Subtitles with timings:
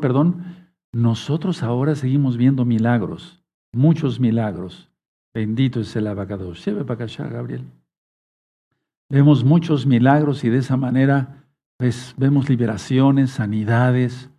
[0.00, 3.42] Perdón, nosotros ahora seguimos viendo milagros,
[3.72, 4.88] muchos milagros.
[5.34, 6.54] Bendito es el abacado.
[6.54, 7.64] Lleve para acá, Gabriel.
[9.10, 11.44] Vemos muchos milagros y de esa manera
[11.78, 14.30] pues, vemos liberaciones, sanidades,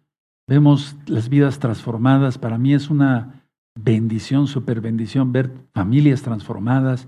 [0.48, 2.38] vemos las vidas transformadas.
[2.38, 3.44] Para mí es una
[3.80, 7.08] bendición, super bendición ver familias transformadas,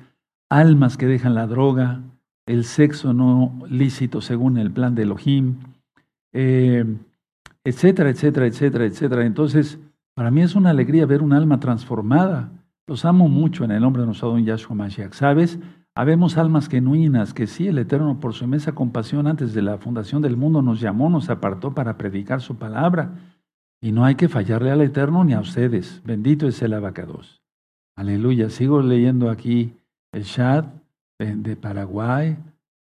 [0.49, 2.01] almas que dejan la droga,
[2.45, 5.55] el sexo no lícito según el plan de Elohim,
[6.33, 6.86] eh,
[7.63, 9.25] etcétera, etcétera, etcétera, etcétera.
[9.25, 9.79] Entonces,
[10.15, 12.51] para mí es una alegría ver un alma transformada.
[12.87, 15.13] Los amo mucho en el nombre de nuestro don Yahshua Mashiach.
[15.13, 15.59] ¿Sabes?
[15.95, 20.21] Habemos almas genuinas que sí, el Eterno, por su inmensa compasión, antes de la fundación
[20.21, 23.15] del mundo, nos llamó, nos apartó para predicar su palabra.
[23.81, 26.01] Y no hay que fallarle al Eterno ni a ustedes.
[26.05, 27.41] Bendito es el abacados.
[27.95, 28.50] Aleluya.
[28.50, 29.75] Sigo leyendo aquí
[30.14, 30.65] el chat
[31.19, 32.38] de Paraguay,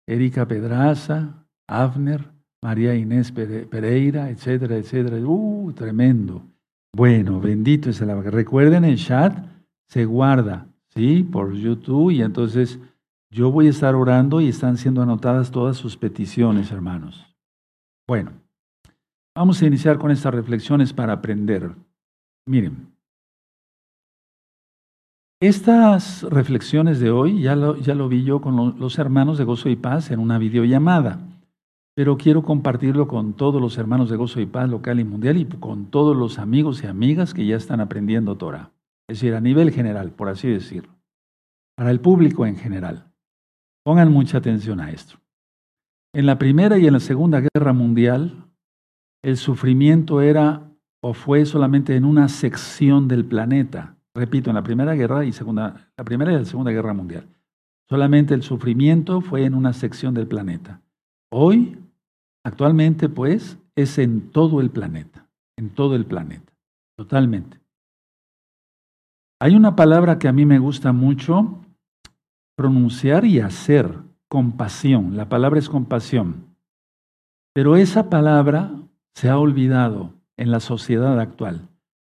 [0.07, 5.17] Erika Pedraza, Avner, María Inés Pereira, etcétera, etcétera.
[5.17, 6.41] Uh, tremendo.
[6.95, 8.33] Bueno, bendito es abacados.
[8.33, 9.45] Recuerden, el chat
[9.87, 11.23] se guarda, ¿sí?
[11.23, 12.79] Por YouTube y entonces
[13.29, 17.25] yo voy a estar orando y están siendo anotadas todas sus peticiones, hermanos.
[18.07, 18.45] Bueno.
[19.37, 21.75] Vamos a iniciar con estas reflexiones para aprender.
[22.47, 22.87] Miren,
[25.41, 29.67] estas reflexiones de hoy ya lo, ya lo vi yo con los hermanos de Gozo
[29.67, 31.19] y Paz en una videollamada,
[31.95, 35.45] pero quiero compartirlo con todos los hermanos de Gozo y Paz local y mundial y
[35.45, 38.71] con todos los amigos y amigas que ya están aprendiendo Torah.
[39.07, 40.93] Es decir, a nivel general, por así decirlo.
[41.77, 43.11] Para el público en general.
[43.85, 45.19] Pongan mucha atención a esto.
[46.13, 48.45] En la Primera y en la Segunda Guerra Mundial,
[49.23, 50.69] el sufrimiento era
[51.01, 53.95] o fue solamente en una sección del planeta.
[54.13, 57.27] Repito, en la Primera Guerra y Segunda, la Primera y la Segunda Guerra Mundial.
[57.87, 60.81] Solamente el sufrimiento fue en una sección del planeta.
[61.31, 61.77] Hoy,
[62.45, 66.53] actualmente, pues, es en todo el planeta, en todo el planeta,
[66.95, 67.59] totalmente.
[69.41, 71.61] Hay una palabra que a mí me gusta mucho
[72.55, 75.17] pronunciar y hacer, compasión.
[75.17, 76.55] La palabra es compasión.
[77.53, 78.71] Pero esa palabra
[79.13, 81.69] se ha olvidado en la sociedad actual.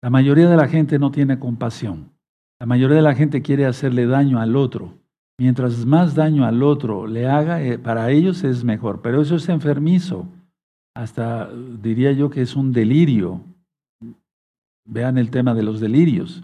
[0.03, 2.12] La mayoría de la gente no tiene compasión.
[2.61, 4.99] La mayoría de la gente quiere hacerle daño al otro.
[5.41, 9.00] Mientras más daño al otro le haga, eh, para ellos es mejor.
[9.03, 10.26] Pero eso es enfermizo.
[10.94, 13.41] Hasta diría yo que es un delirio.
[14.84, 16.43] Vean el tema de los delirios.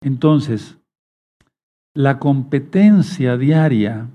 [0.00, 0.78] Entonces,
[1.94, 4.08] la competencia diaria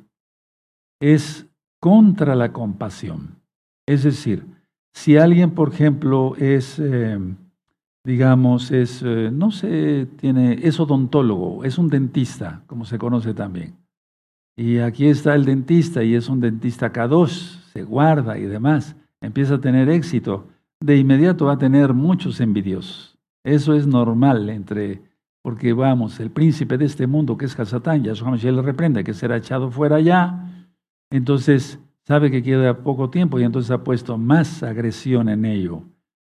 [1.01, 1.45] es
[1.81, 3.41] contra la compasión.
[3.85, 4.45] Es decir,
[4.93, 7.19] si alguien, por ejemplo, es, eh,
[8.05, 13.82] digamos, es, eh, no sé, tiene, es odontólogo, es un dentista, como se conoce también.
[14.55, 17.29] Y aquí está el dentista y es un dentista K2,
[17.73, 20.47] se guarda y demás, empieza a tener éxito,
[20.79, 23.17] de inmediato va a tener muchos envidiosos.
[23.43, 25.01] Eso es normal entre,
[25.41, 28.13] porque vamos, el príncipe de este mundo que es Hasatán, ya
[28.51, 30.67] le reprende que será echado fuera ya.
[31.09, 35.83] Entonces, sabe que queda poco tiempo y entonces ha puesto más agresión en ello.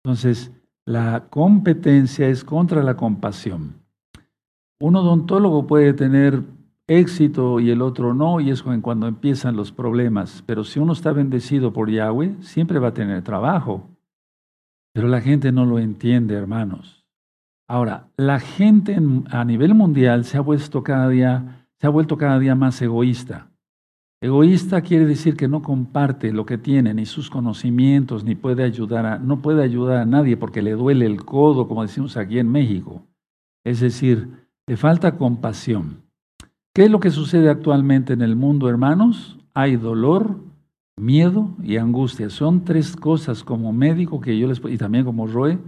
[0.03, 0.51] Entonces,
[0.85, 3.75] la competencia es contra la compasión.
[4.79, 6.43] Un odontólogo puede tener
[6.87, 10.43] éxito y el otro no, y es cuando empiezan los problemas.
[10.45, 13.89] Pero si uno está bendecido por Yahweh, siempre va a tener trabajo.
[14.93, 17.03] Pero la gente no lo entiende, hermanos.
[17.67, 18.97] Ahora, la gente
[19.31, 20.43] a nivel mundial se ha,
[20.83, 23.49] cada día, se ha vuelto cada día más egoísta.
[24.21, 29.05] Egoísta quiere decir que no comparte lo que tiene, ni sus conocimientos, ni puede ayudar
[29.05, 32.49] a, no puede ayudar a nadie porque le duele el codo, como decimos aquí en
[32.49, 33.05] México.
[33.65, 36.02] Es decir, le falta compasión.
[36.75, 39.37] ¿Qué es lo que sucede actualmente en el mundo, hermanos?
[39.53, 40.39] Hay dolor,
[40.97, 42.31] miedo y angustia.
[42.31, 45.59] Son tres cosas como médico que yo les y también como Roe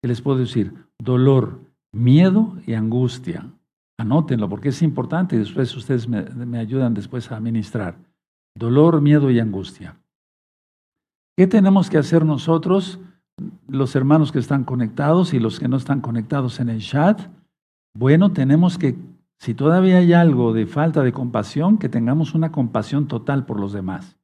[0.00, 1.60] que les puedo decir: dolor,
[1.92, 3.50] miedo y angustia.
[3.98, 7.96] Anótenlo porque es importante y después ustedes me, ayudan después a administrar.
[8.56, 9.96] Dolor, miedo y angustia.
[11.36, 13.00] ¿Qué tenemos que hacer nosotros,
[13.68, 17.20] los hermanos que están conectados y los que no están conectados en el chat?
[17.96, 18.96] Bueno, tenemos que,
[19.38, 23.72] si todavía hay algo de falta de compasión, que tengamos una compasión total por los
[23.72, 24.16] demás.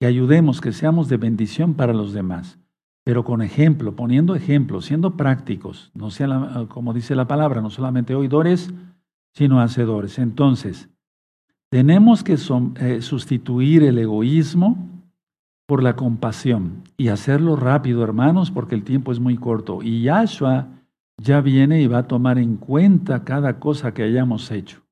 [0.00, 2.58] Que ayudemos, que seamos de bendición para los demás.
[3.04, 8.14] Pero con ejemplo, poniendo ejemplo, siendo prácticos, no sea como dice la palabra, no solamente
[8.14, 8.74] oidores,
[9.32, 10.18] sino hacedores.
[10.18, 10.88] Entonces,
[11.70, 14.88] tenemos que eh, sustituir el egoísmo
[15.66, 19.82] por la compasión y hacerlo rápido, hermanos, porque el tiempo es muy corto.
[19.82, 20.68] Y Yahshua
[21.18, 24.82] ya viene y va a tomar en cuenta cada cosa que hayamos hecho,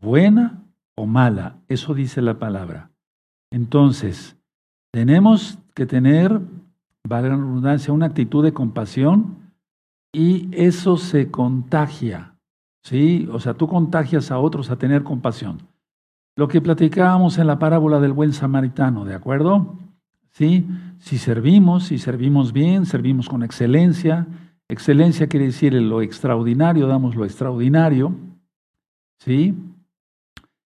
[0.00, 0.62] buena
[0.94, 1.58] o mala.
[1.68, 2.90] Eso dice la palabra.
[3.50, 4.36] Entonces,
[4.92, 6.40] tenemos que tener
[7.06, 9.36] vale la redundancia, una actitud de compasión
[10.12, 12.36] y eso se contagia,
[12.82, 13.28] ¿sí?
[13.30, 15.58] O sea, tú contagias a otros a tener compasión.
[16.36, 19.78] Lo que platicábamos en la parábola del buen samaritano, ¿de acuerdo?
[20.32, 20.66] ¿Sí?
[20.98, 24.26] Si servimos, si servimos bien, servimos con excelencia.
[24.68, 28.14] Excelencia quiere decir lo extraordinario, damos lo extraordinario.
[29.18, 29.54] ¿Sí?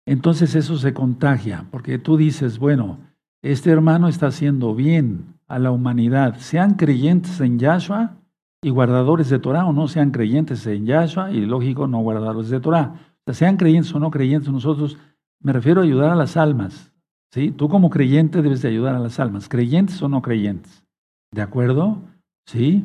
[0.06, 2.98] Entonces eso se contagia, porque tú dices, bueno,
[3.42, 8.16] este hermano está haciendo bien a la humanidad, sean creyentes en Yahshua
[8.62, 12.60] y guardadores de Torah o no sean creyentes en Yahshua y lógico no guardadores de
[12.60, 12.94] Torah.
[12.94, 14.96] O sea, sean creyentes o no creyentes, nosotros
[15.40, 16.92] me refiero a ayudar a las almas.
[17.30, 17.50] ¿sí?
[17.50, 20.84] Tú como creyente debes de ayudar a las almas, creyentes o no creyentes.
[21.32, 21.98] ¿De acuerdo?
[22.46, 22.84] ¿Sí?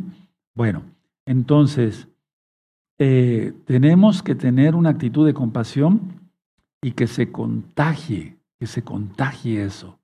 [0.56, 0.84] Bueno,
[1.26, 2.08] entonces,
[3.00, 6.32] eh, tenemos que tener una actitud de compasión
[6.84, 10.00] y que se contagie, que se contagie eso.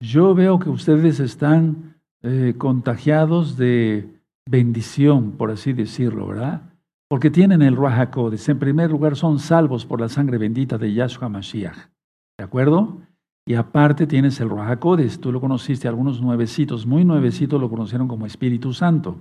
[0.00, 4.08] Yo veo que ustedes están eh, contagiados de
[4.48, 6.62] bendición, por así decirlo, ¿verdad?
[7.08, 8.08] Porque tienen el Ruach
[8.48, 11.76] En primer lugar, son salvos por la sangre bendita de Yahshua Mashiach.
[12.38, 13.02] ¿De acuerdo?
[13.46, 14.78] Y aparte tienes el Ruach
[15.20, 19.18] Tú lo conociste, algunos nuevecitos, muy nuevecitos lo conocieron como Espíritu Santo.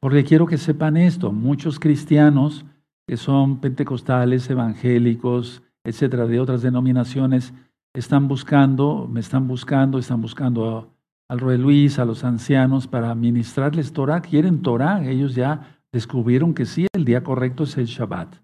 [0.00, 1.30] Porque quiero que sepan esto.
[1.30, 2.64] Muchos cristianos
[3.06, 7.52] que son pentecostales, evangélicos, etcétera, de otras denominaciones,
[7.92, 10.94] están buscando, me están buscando, están buscando
[11.28, 14.20] al Rey Luis, a los ancianos, para ministrarles Torah.
[14.20, 15.04] Quieren Torah.
[15.04, 18.36] Ellos ya descubrieron que sí, el día correcto es el Shabbat.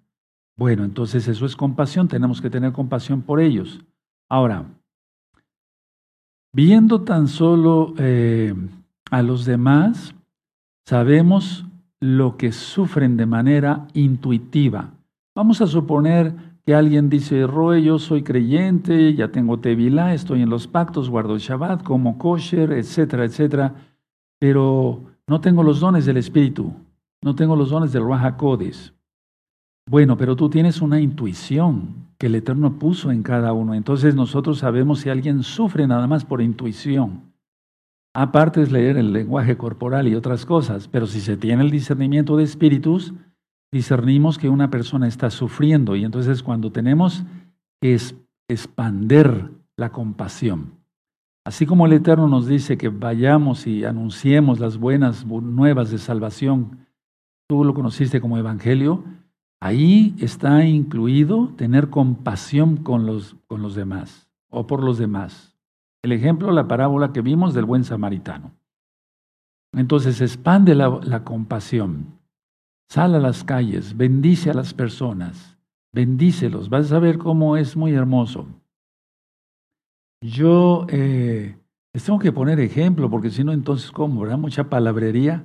[0.56, 2.08] Bueno, entonces eso es compasión.
[2.08, 3.84] Tenemos que tener compasión por ellos.
[4.28, 4.64] Ahora,
[6.52, 8.52] viendo tan solo eh,
[9.12, 10.15] a los demás,
[10.86, 11.66] sabemos
[12.00, 14.92] lo que sufren de manera intuitiva.
[15.34, 16.34] Vamos a suponer
[16.64, 21.34] que alguien dice, Roe, yo soy creyente, ya tengo Tevilá, estoy en los pactos, guardo
[21.34, 23.74] el Shabbat, como kosher, etcétera, etcétera,
[24.38, 26.72] pero no tengo los dones del Espíritu,
[27.22, 28.36] no tengo los dones del Raja
[29.88, 33.74] Bueno, pero tú tienes una intuición que el Eterno puso en cada uno.
[33.74, 37.25] Entonces nosotros sabemos si alguien sufre nada más por intuición.
[38.18, 42.38] Aparte es leer el lenguaje corporal y otras cosas, pero si se tiene el discernimiento
[42.38, 43.12] de espíritus,
[43.70, 47.26] discernimos que una persona está sufriendo y entonces cuando tenemos
[47.78, 47.94] que
[48.48, 50.78] expander la compasión.
[51.44, 56.86] Así como el Eterno nos dice que vayamos y anunciemos las buenas nuevas de salvación,
[57.46, 59.04] tú lo conociste como evangelio,
[59.60, 65.55] ahí está incluido tener compasión con los, con los demás o por los demás.
[66.02, 68.52] El ejemplo, la parábola que vimos del buen samaritano.
[69.72, 72.18] Entonces expande la, compasión.
[72.88, 75.58] Sal a las calles, bendice a las personas,
[75.92, 78.46] bendícelos, vas a ver cómo es muy hermoso.
[80.22, 81.58] Yo eh,
[81.92, 84.20] les tengo que poner ejemplo, porque si no, entonces, ¿cómo?
[84.22, 84.38] ¿Verdad?
[84.38, 85.44] Mucha palabrería.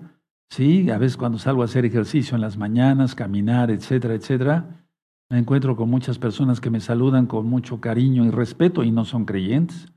[0.50, 4.86] Sí, a veces cuando salgo a hacer ejercicio en las mañanas, caminar, etcétera, etcétera,
[5.30, 9.06] me encuentro con muchas personas que me saludan con mucho cariño y respeto y no
[9.06, 9.88] son creyentes.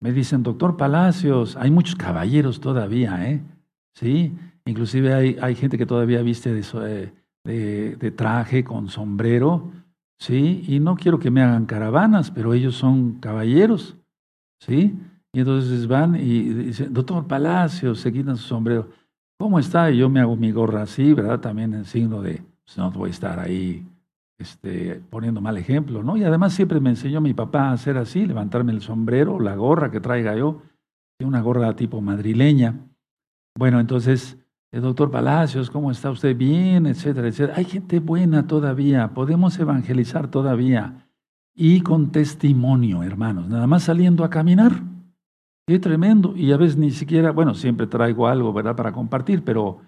[0.00, 3.42] Me dicen, doctor Palacios, hay muchos caballeros todavía, ¿eh?
[3.94, 4.34] Sí,
[4.70, 7.12] Inclusive hay, hay gente que todavía viste de,
[7.44, 9.72] de, traje con sombrero,
[10.18, 10.64] ¿sí?
[10.68, 13.96] Y no quiero que me hagan caravanas, pero ellos son caballeros,
[14.60, 14.96] ¿sí?
[15.32, 18.88] Y entonces van y dicen, doctor Palacio, se quitan su sombrero.
[19.38, 19.90] ¿Cómo está?
[19.90, 21.40] Y yo me hago mi gorra así, ¿verdad?
[21.40, 23.86] También en signo de, pues, no voy a estar ahí
[24.40, 26.16] este, poniendo mal ejemplo, ¿no?
[26.16, 29.90] Y además siempre me enseñó mi papá a hacer así, levantarme el sombrero, la gorra
[29.90, 30.62] que traiga yo,
[31.22, 32.80] una gorra tipo madrileña.
[33.54, 34.38] Bueno, entonces
[34.72, 36.34] el doctor Palacios, ¿cómo está usted?
[36.34, 37.58] Bien, etcétera, etcétera.
[37.58, 41.06] Hay gente buena todavía, podemos evangelizar todavía.
[41.54, 44.82] Y con testimonio, hermanos, nada más saliendo a caminar.
[45.66, 46.34] Qué tremendo.
[46.34, 49.80] Y a veces ni siquiera, bueno, siempre traigo algo, ¿verdad?, para compartir, pero,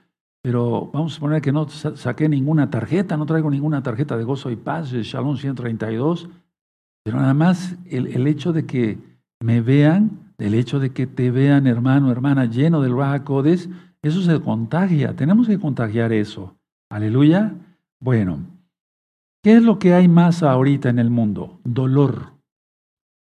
[0.42, 4.50] pero vamos a poner que no saqué ninguna tarjeta, no traigo ninguna tarjeta de gozo
[4.50, 6.28] y paz, de Shalom 132,
[7.04, 8.98] pero nada más el, el hecho de que
[9.40, 13.68] me vean, el hecho de que te vean, hermano, hermana, lleno del Raja Codes,
[14.02, 16.56] eso se contagia, tenemos que contagiar eso.
[16.90, 17.54] Aleluya.
[18.00, 18.40] Bueno,
[19.42, 21.60] ¿qué es lo que hay más ahorita en el mundo?
[21.62, 22.32] Dolor.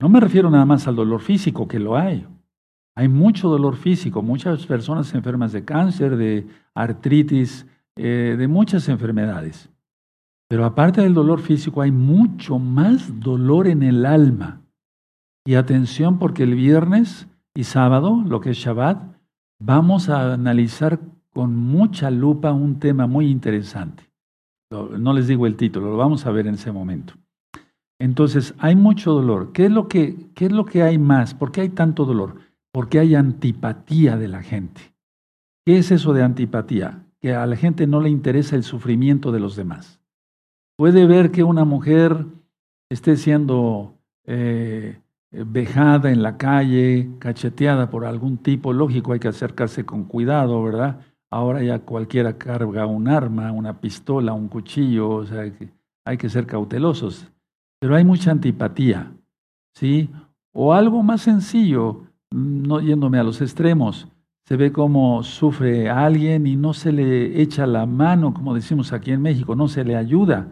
[0.00, 2.26] No me refiero nada más al dolor físico, que lo hay.
[2.96, 9.68] Hay mucho dolor físico, muchas personas enfermas de cáncer, de artritis, eh, de muchas enfermedades.
[10.48, 14.60] Pero aparte del dolor físico, hay mucho más dolor en el alma.
[15.46, 19.14] Y atención porque el viernes y sábado, lo que es Shabbat,
[19.60, 21.00] Vamos a analizar
[21.32, 24.10] con mucha lupa un tema muy interesante.
[24.70, 27.14] No les digo el título, lo vamos a ver en ese momento.
[28.00, 29.52] Entonces, hay mucho dolor.
[29.52, 31.32] ¿Qué es lo que, qué es lo que hay más?
[31.32, 32.36] ¿Por qué hay tanto dolor?
[32.74, 34.80] Porque hay antipatía de la gente.
[35.64, 37.06] ¿Qué es eso de antipatía?
[37.20, 40.00] Que a la gente no le interesa el sufrimiento de los demás.
[40.76, 42.26] Puede ver que una mujer
[42.90, 43.94] esté siendo
[44.26, 44.98] eh,
[45.30, 51.00] vejada en la calle, cacheteada por algún tipo, lógico, hay que acercarse con cuidado, ¿verdad?
[51.30, 55.48] Ahora ya cualquiera carga un arma, una pistola, un cuchillo, o sea,
[56.04, 57.30] hay que ser cautelosos.
[57.78, 59.12] Pero hay mucha antipatía,
[59.76, 60.10] ¿sí?
[60.52, 64.08] O algo más sencillo, no yéndome a los extremos,
[64.44, 68.92] se ve cómo sufre a alguien y no se le echa la mano, como decimos
[68.92, 70.48] aquí en México, no se le ayuda.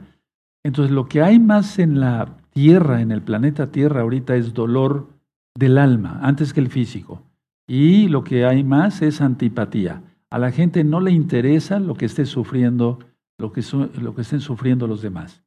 [0.65, 5.09] Entonces lo que hay más en la Tierra, en el planeta Tierra ahorita es dolor
[5.55, 7.23] del alma, antes que el físico.
[7.67, 10.03] Y lo que hay más es antipatía.
[10.31, 12.99] A la gente no le interesa lo que esté sufriendo,
[13.39, 13.63] lo que,
[14.01, 15.43] lo que estén sufriendo los demás.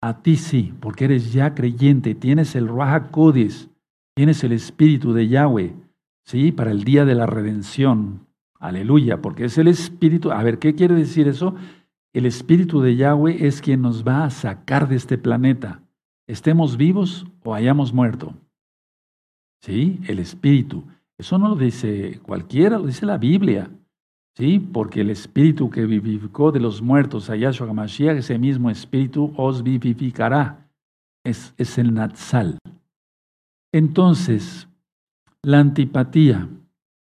[0.00, 3.68] A ti sí, porque eres ya creyente, tienes el Ruach Codis,
[4.14, 5.74] tienes el Espíritu de Yahweh,
[6.24, 6.52] ¿sí?
[6.52, 8.26] Para el día de la redención.
[8.58, 10.30] Aleluya, porque es el Espíritu.
[10.30, 11.54] A ver, ¿qué quiere decir eso?
[12.12, 15.80] El Espíritu de Yahweh es quien nos va a sacar de este planeta,
[16.26, 18.34] estemos vivos o hayamos muerto.
[19.62, 20.00] ¿Sí?
[20.06, 20.84] El Espíritu.
[21.16, 23.70] Eso no lo dice cualquiera, lo dice la Biblia.
[24.36, 24.58] ¿Sí?
[24.58, 29.62] Porque el Espíritu que vivificó de los muertos a Yahshua HaMashiach, ese mismo Espíritu os
[29.62, 30.68] vivificará.
[31.24, 32.58] Es, es el Natsal.
[33.72, 34.68] Entonces,
[35.42, 36.48] la antipatía.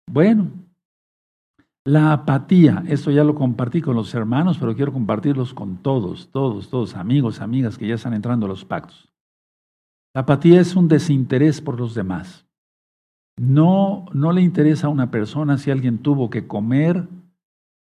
[0.09, 0.51] Bueno,
[1.85, 6.69] la apatía, esto ya lo compartí con los hermanos, pero quiero compartirlos con todos, todos,
[6.69, 9.11] todos, amigos, amigas que ya están entrando a los pactos.
[10.13, 12.45] La apatía es un desinterés por los demás.
[13.37, 17.07] No, no le interesa a una persona si alguien tuvo que comer.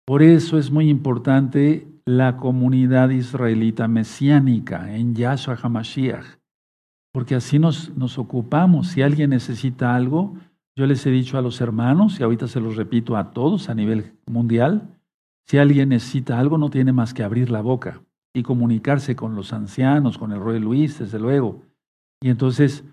[0.06, 6.39] Por eso es muy importante la comunidad israelita mesiánica en Yahshua HaMashiach,
[7.12, 8.88] porque así nos, nos ocupamos.
[8.88, 10.36] Si alguien necesita algo,
[10.76, 13.74] yo les he dicho a los hermanos, y ahorita se los repito a todos a
[13.74, 14.96] nivel mundial,
[15.46, 18.02] si alguien necesita algo no tiene más que abrir la boca
[18.34, 21.64] y comunicarse con los ancianos, con el rey Luis, desde luego.
[22.22, 22.84] Y entonces,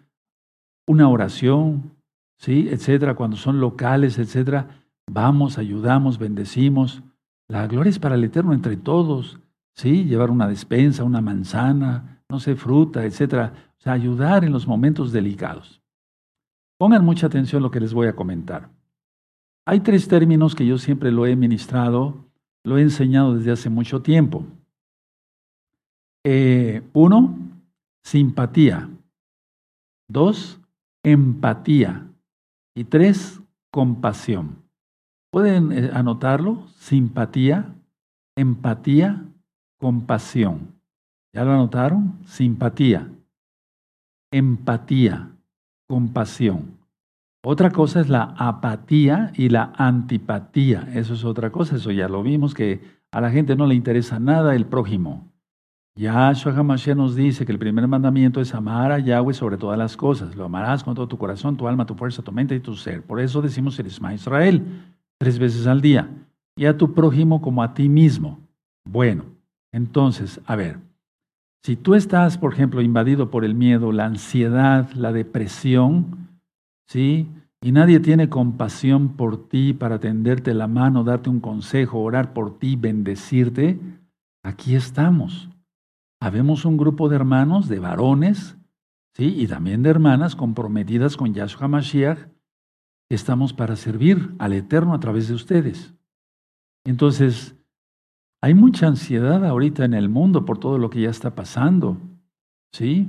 [0.86, 1.92] una oración,
[2.38, 2.68] ¿sí?
[2.70, 7.02] etcétera, cuando son locales, etcétera, vamos, ayudamos, bendecimos.
[7.48, 9.38] La gloria es para el Eterno entre todos,
[9.74, 10.04] ¿sí?
[10.04, 13.65] Llevar una despensa, una manzana, no sé, fruta, etcétera.
[13.86, 15.80] Ayudar en los momentos delicados.
[16.78, 18.68] Pongan mucha atención a lo que les voy a comentar.
[19.66, 22.26] Hay tres términos que yo siempre lo he ministrado,
[22.64, 24.44] lo he enseñado desde hace mucho tiempo.
[26.24, 27.38] Eh, uno,
[28.04, 28.90] simpatía.
[30.08, 30.60] Dos,
[31.04, 32.06] empatía.
[32.74, 33.40] Y tres,
[33.70, 34.62] compasión.
[35.30, 36.66] ¿Pueden eh, anotarlo?
[36.78, 37.74] Simpatía,
[38.36, 39.24] empatía,
[39.78, 40.74] compasión.
[41.32, 42.18] ¿Ya lo anotaron?
[42.24, 43.10] Simpatía,
[44.36, 45.30] empatía,
[45.88, 46.76] compasión.
[47.44, 50.88] Otra cosa es la apatía y la antipatía.
[50.94, 52.80] Eso es otra cosa, eso ya lo vimos, que
[53.12, 55.32] a la gente no le interesa nada el prójimo.
[55.96, 59.96] Yahshua HaMashiach nos dice que el primer mandamiento es amar a Yahweh sobre todas las
[59.96, 60.36] cosas.
[60.36, 63.02] Lo amarás con todo tu corazón, tu alma, tu fuerza, tu mente y tu ser.
[63.02, 64.62] Por eso decimos eres más Israel
[65.18, 66.10] tres veces al día.
[66.56, 68.40] Y a tu prójimo como a ti mismo.
[68.84, 69.24] Bueno,
[69.72, 70.78] entonces, a ver,
[71.66, 76.28] si tú estás, por ejemplo, invadido por el miedo, la ansiedad, la depresión,
[76.86, 77.28] ¿sí?
[77.60, 82.60] Y nadie tiene compasión por ti para tenderte la mano, darte un consejo, orar por
[82.60, 83.80] ti, bendecirte,
[84.44, 85.48] aquí estamos.
[86.20, 88.56] Habemos un grupo de hermanos, de varones,
[89.14, 89.34] ¿sí?
[89.36, 92.28] Y también de hermanas comprometidas con Yahshua Mashiach,
[93.10, 95.96] estamos para servir al Eterno a través de ustedes.
[96.84, 97.55] Entonces,
[98.42, 101.98] hay mucha ansiedad ahorita en el mundo por todo lo que ya está pasando.
[102.72, 103.08] ¿Sí?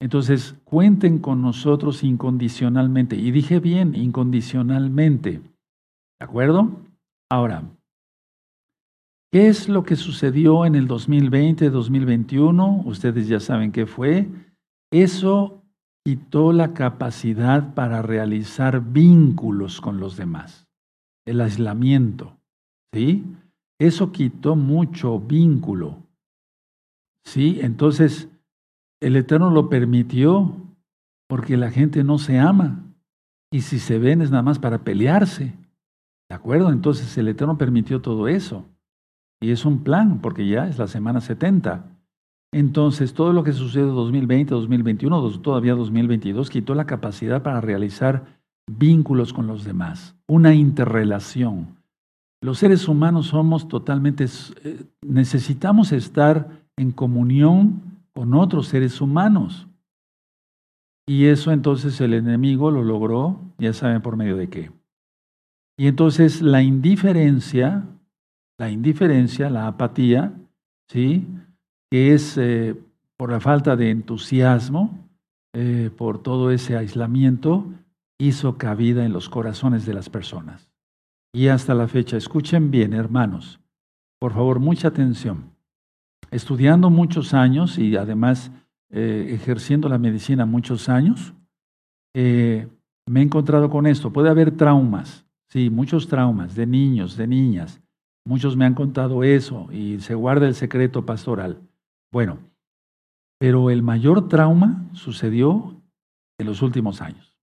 [0.00, 3.14] Entonces, cuenten con nosotros incondicionalmente.
[3.14, 5.40] Y dije bien, incondicionalmente.
[6.18, 6.80] ¿De acuerdo?
[7.30, 7.62] Ahora,
[9.30, 12.82] ¿qué es lo que sucedió en el 2020, 2021?
[12.84, 14.28] Ustedes ya saben qué fue.
[14.90, 15.62] Eso
[16.04, 20.66] quitó la capacidad para realizar vínculos con los demás.
[21.26, 22.38] El aislamiento.
[22.92, 23.24] ¿Sí?
[23.82, 26.06] Eso quitó mucho vínculo.
[27.24, 28.28] Sí, entonces
[29.00, 30.54] el Eterno lo permitió
[31.28, 32.84] porque la gente no se ama.
[33.50, 35.54] Y si se ven es nada más para pelearse.
[36.30, 36.70] ¿De acuerdo?
[36.70, 38.64] Entonces el Eterno permitió todo eso.
[39.40, 41.84] Y es un plan, porque ya es la semana 70.
[42.52, 48.38] Entonces, todo lo que sucede 2020, 2021, todavía 2022, quitó la capacidad para realizar
[48.70, 51.81] vínculos con los demás, una interrelación.
[52.42, 54.24] Los seres humanos somos totalmente,
[54.64, 59.68] eh, necesitamos estar en comunión con otros seres humanos.
[61.06, 64.72] Y eso entonces el enemigo lo logró, ya saben por medio de qué.
[65.78, 67.86] Y entonces la indiferencia,
[68.58, 70.34] la indiferencia, la apatía,
[70.88, 71.24] ¿sí?
[71.92, 72.74] que es eh,
[73.16, 75.08] por la falta de entusiasmo,
[75.54, 77.72] eh, por todo ese aislamiento,
[78.18, 80.71] hizo cabida en los corazones de las personas.
[81.32, 83.60] Y hasta la fecha, escuchen bien, hermanos,
[84.20, 85.54] por favor, mucha atención.
[86.30, 88.52] Estudiando muchos años y además
[88.90, 91.34] eh, ejerciendo la medicina muchos años,
[92.14, 94.12] me he encontrado con esto.
[94.12, 97.82] Puede haber traumas, sí, muchos traumas de niños, de niñas,
[98.24, 101.60] Muchos me han contado eso y se guarda el secreto pastoral.
[102.12, 102.38] Bueno,
[103.38, 105.82] pero el mayor trauma sucedió
[106.38, 107.36] en los últimos años.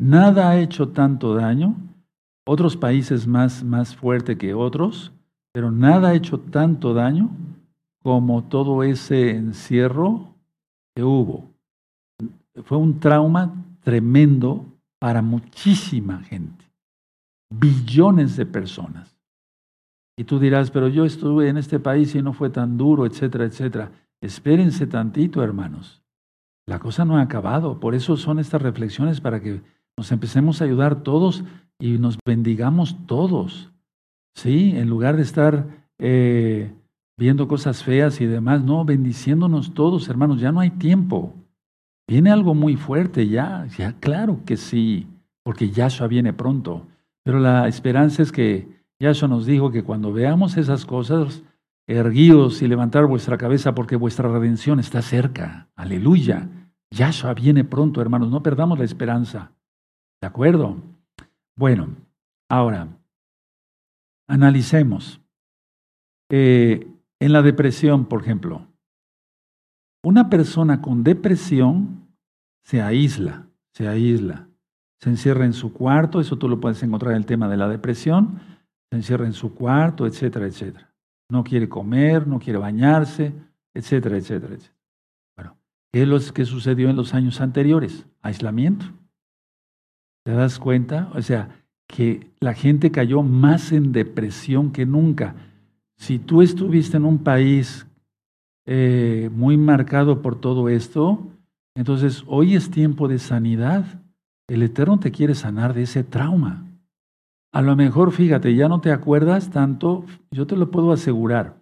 [0.00, 1.76] Nada ha hecho tanto daño,
[2.48, 5.12] otros países más, más fuerte que otros,
[5.52, 7.28] pero nada ha hecho tanto daño
[8.02, 10.34] como todo ese encierro
[10.96, 11.50] que hubo.
[12.64, 14.64] Fue un trauma tremendo
[14.98, 16.64] para muchísima gente,
[17.50, 19.14] billones de personas.
[20.16, 23.44] Y tú dirás, pero yo estuve en este país y no fue tan duro, etcétera,
[23.44, 23.92] etcétera.
[24.22, 26.02] Espérense tantito, hermanos.
[26.66, 27.78] La cosa no ha acabado.
[27.78, 29.60] Por eso son estas reflexiones para que
[29.98, 31.44] nos empecemos a ayudar todos
[31.80, 33.72] y nos bendigamos todos.
[34.34, 34.72] ¿Sí?
[34.76, 35.66] En lugar de estar
[35.98, 36.72] eh,
[37.16, 40.40] viendo cosas feas y demás, no, bendiciéndonos todos, hermanos.
[40.40, 41.34] Ya no hay tiempo.
[42.08, 45.06] Viene algo muy fuerte ya, ya claro que sí,
[45.44, 46.86] porque Yahshua viene pronto.
[47.24, 51.42] Pero la esperanza es que Yahshua nos dijo que cuando veamos esas cosas,
[51.86, 55.68] erguíos y levantar vuestra cabeza porque vuestra redención está cerca.
[55.76, 56.48] Aleluya.
[56.90, 58.30] Yahshua viene pronto, hermanos.
[58.30, 59.52] No perdamos la esperanza.
[60.20, 60.76] ¿De acuerdo?
[61.58, 61.88] Bueno,
[62.48, 62.86] ahora,
[64.28, 65.20] analicemos.
[66.30, 66.86] Eh,
[67.18, 68.68] en la depresión, por ejemplo,
[70.04, 72.14] una persona con depresión
[72.62, 74.46] se aísla, se aísla,
[75.00, 77.68] se encierra en su cuarto, eso tú lo puedes encontrar en el tema de la
[77.68, 78.38] depresión,
[78.88, 80.94] se encierra en su cuarto, etcétera, etcétera.
[81.28, 83.34] No quiere comer, no quiere bañarse,
[83.74, 84.76] etcétera, etcétera, etcétera.
[85.92, 88.06] ¿qué es lo que sucedió en los años anteriores?
[88.22, 88.86] Aislamiento.
[90.28, 91.10] ¿Te das cuenta?
[91.14, 91.48] O sea,
[91.86, 95.34] que la gente cayó más en depresión que nunca.
[95.96, 97.86] Si tú estuviste en un país
[98.66, 101.26] eh, muy marcado por todo esto,
[101.74, 104.02] entonces hoy es tiempo de sanidad.
[104.48, 106.66] El Eterno te quiere sanar de ese trauma.
[107.50, 111.57] A lo mejor, fíjate, ya no te acuerdas tanto, yo te lo puedo asegurar,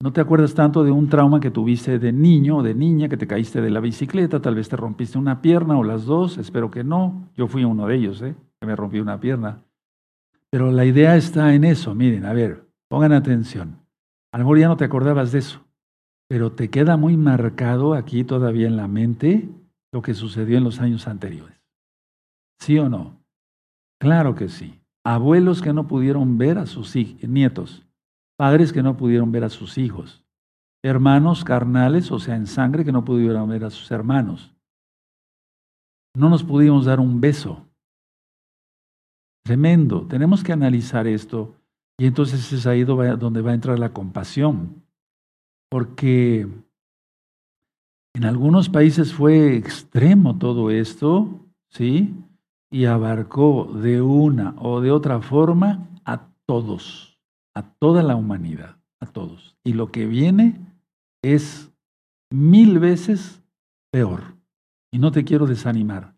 [0.00, 3.16] no te acuerdas tanto de un trauma que tuviste de niño o de niña, que
[3.16, 6.70] te caíste de la bicicleta, tal vez te rompiste una pierna o las dos, espero
[6.70, 8.34] que no, yo fui uno de ellos, ¿eh?
[8.60, 9.62] que me rompí una pierna.
[10.50, 13.78] Pero la idea está en eso, miren, a ver, pongan atención.
[14.32, 15.64] A lo mejor ya no te acordabas de eso,
[16.28, 19.48] pero te queda muy marcado aquí todavía en la mente
[19.92, 21.58] lo que sucedió en los años anteriores.
[22.58, 23.20] ¿Sí o no?
[23.98, 27.83] Claro que sí abuelos que no pudieron ver a sus nietos,
[28.36, 30.24] padres que no pudieron ver a sus hijos,
[30.82, 34.54] hermanos carnales, o sea, en sangre, que no pudieron ver a sus hermanos.
[36.16, 37.66] No nos pudimos dar un beso.
[39.44, 40.06] Tremendo.
[40.06, 41.54] Tenemos que analizar esto
[41.98, 44.84] y entonces es ahí donde va a entrar la compasión.
[45.70, 46.48] Porque
[48.14, 52.14] en algunos países fue extremo todo esto, ¿sí?
[52.74, 57.13] y abarcó de una o de otra forma a todos,
[57.54, 59.56] a toda la humanidad, a todos.
[59.64, 60.60] Y lo que viene
[61.22, 61.72] es
[62.30, 63.42] mil veces
[63.92, 64.36] peor.
[64.92, 66.14] Y no te quiero desanimar.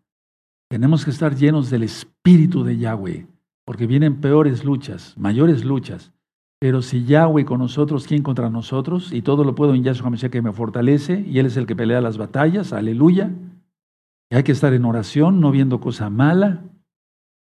[0.69, 3.27] Tenemos que estar llenos del espíritu de Yahweh,
[3.65, 6.11] porque vienen peores luchas, mayores luchas.
[6.59, 9.13] Pero si Yahweh con nosotros, ¿quién contra nosotros?
[9.13, 11.75] Y todo lo puedo en Yahshua HaMashiach que me fortalece, y Él es el que
[11.75, 13.31] pelea las batallas, aleluya.
[14.29, 16.63] Y hay que estar en oración, no viendo cosa mala.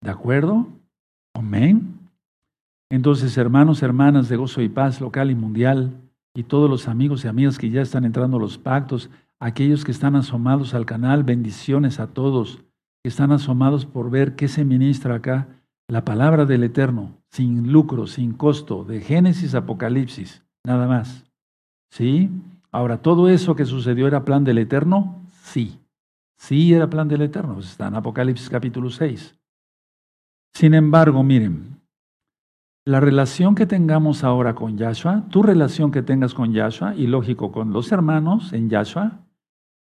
[0.01, 0.67] ¿De acuerdo?
[1.33, 1.98] Amén.
[2.91, 5.93] Entonces, hermanos, hermanas de gozo y paz local y mundial,
[6.33, 9.91] y todos los amigos y amigas que ya están entrando a los pactos, aquellos que
[9.91, 12.59] están asomados al canal, bendiciones a todos
[13.03, 15.47] que están asomados por ver qué se ministra acá,
[15.87, 21.25] la palabra del Eterno, sin lucro, sin costo, de Génesis Apocalipsis, nada más.
[21.91, 22.29] ¿Sí?
[22.71, 25.23] Ahora, ¿todo eso que sucedió era plan del Eterno?
[25.43, 25.79] Sí.
[26.37, 29.35] Sí, era plan del Eterno, está en Apocalipsis capítulo 6.
[30.53, 31.78] Sin embargo, miren,
[32.89, 37.51] la relación que tengamos ahora con Yahshua, tu relación que tengas con Yahshua y lógico
[37.51, 39.27] con los hermanos en Yahshua,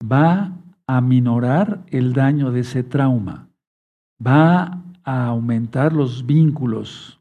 [0.03, 0.57] va
[0.87, 3.51] a minorar el daño de ese trauma,
[4.27, 7.21] va a aumentar los vínculos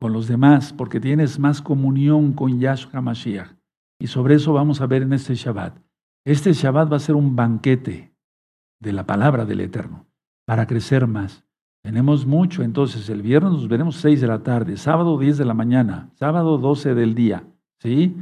[0.00, 3.52] con los demás porque tienes más comunión con Yahshua Mashiach.
[4.00, 5.78] Y sobre eso vamos a ver en este Shabbat.
[6.26, 8.12] Este Shabbat va a ser un banquete
[8.80, 10.08] de la palabra del Eterno,
[10.44, 11.47] para crecer más.
[11.88, 15.54] Tenemos mucho, entonces el viernes nos veremos 6 de la tarde, sábado 10 de la
[15.54, 17.44] mañana, sábado 12 del día,
[17.80, 18.14] ¿sí?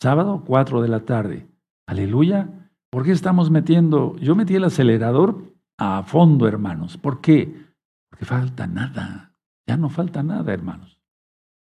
[0.00, 1.46] Sábado 4 de la tarde.
[1.86, 2.50] Aleluya.
[2.90, 4.16] ¿Por qué estamos metiendo?
[4.16, 6.96] Yo metí el acelerador a fondo, hermanos.
[6.96, 7.64] ¿Por qué?
[8.10, 9.32] Porque falta nada.
[9.68, 10.98] Ya no falta nada, hermanos.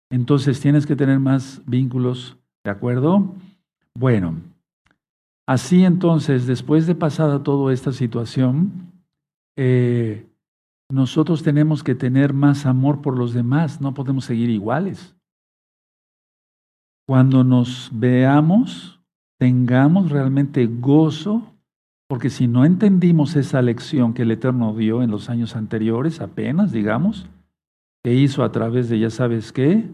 [0.09, 3.35] Entonces tienes que tener más vínculos, ¿de acuerdo?
[3.93, 4.37] Bueno,
[5.45, 8.93] así entonces, después de pasada toda esta situación,
[9.57, 10.30] eh,
[10.91, 15.15] nosotros tenemos que tener más amor por los demás, no podemos seguir iguales.
[17.08, 19.01] Cuando nos veamos,
[19.38, 21.56] tengamos realmente gozo,
[22.08, 26.71] porque si no entendimos esa lección que el Eterno dio en los años anteriores, apenas,
[26.71, 27.27] digamos,
[28.04, 29.89] que hizo a través de ya sabes qué,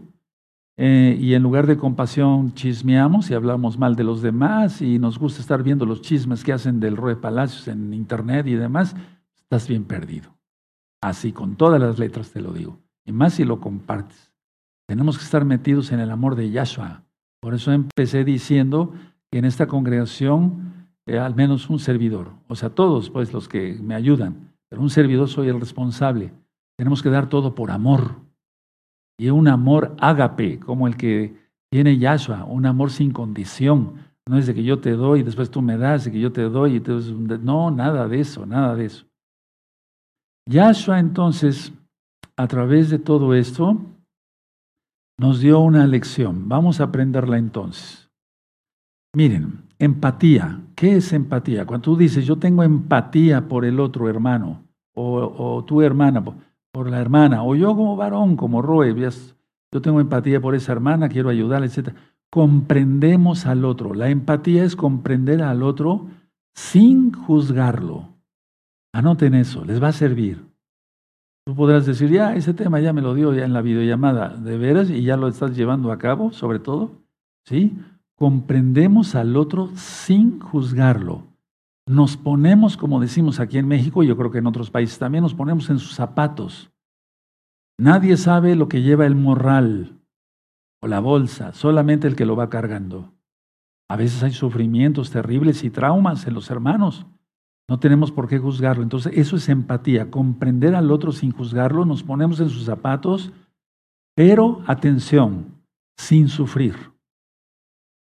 [0.80, 5.18] eh, y en lugar de compasión chismeamos y hablamos mal de los demás y nos
[5.18, 8.94] gusta estar viendo los chismes que hacen del Rue Palacios en internet y demás,
[9.36, 10.37] estás bien perdido.
[11.00, 12.78] Así, con todas las letras te lo digo.
[13.04, 14.32] Y más si lo compartes.
[14.88, 17.02] Tenemos que estar metidos en el amor de Yahshua.
[17.40, 18.92] Por eso empecé diciendo
[19.30, 23.78] que en esta congregación, eh, al menos un servidor, o sea, todos pues los que
[23.80, 26.32] me ayudan, pero un servidor soy el responsable.
[26.76, 28.16] Tenemos que dar todo por amor.
[29.18, 31.36] Y un amor ágape, como el que
[31.70, 33.94] tiene Yahshua, un amor sin condición.
[34.28, 36.32] No es de que yo te doy y después tú me das, y que yo
[36.32, 37.00] te doy y tú...
[37.42, 39.07] No, nada de eso, nada de eso.
[40.48, 41.74] Yahshua entonces,
[42.36, 43.78] a través de todo esto,
[45.18, 46.48] nos dio una lección.
[46.48, 48.08] Vamos a aprenderla entonces.
[49.14, 50.60] Miren, empatía.
[50.74, 51.66] ¿Qué es empatía?
[51.66, 56.24] Cuando tú dices, yo tengo empatía por el otro hermano, o, tu hermana,
[56.72, 58.94] por la hermana, o yo como varón, como Roe,
[59.70, 61.94] yo tengo empatía por esa hermana, quiero ayudarle, etc.
[62.30, 63.92] Comprendemos al otro.
[63.92, 66.06] La empatía es comprender al otro
[66.54, 68.17] sin juzgarlo.
[68.92, 70.44] Anoten eso, les va a servir.
[71.46, 74.58] Tú podrás decir, ya, ese tema ya me lo dio ya en la videollamada, de
[74.58, 76.92] veras, y ya lo estás llevando a cabo, sobre todo.
[77.46, 77.78] ¿Sí?
[78.16, 81.26] Comprendemos al otro sin juzgarlo.
[81.86, 85.22] Nos ponemos, como decimos aquí en México, y yo creo que en otros países también,
[85.22, 86.70] nos ponemos en sus zapatos.
[87.78, 89.98] Nadie sabe lo que lleva el morral
[90.82, 93.14] o la bolsa, solamente el que lo va cargando.
[93.88, 97.06] A veces hay sufrimientos terribles y traumas en los hermanos.
[97.68, 98.82] No tenemos por qué juzgarlo.
[98.82, 103.30] Entonces, eso es empatía, comprender al otro sin juzgarlo, nos ponemos en sus zapatos,
[104.16, 105.46] pero atención,
[105.96, 106.74] sin sufrir.